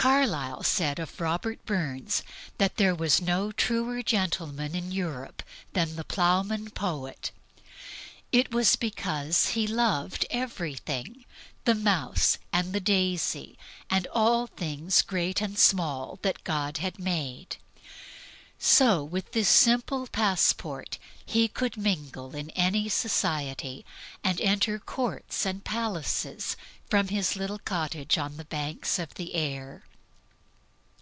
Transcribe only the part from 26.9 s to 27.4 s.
his